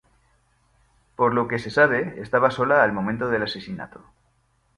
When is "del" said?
3.29-3.43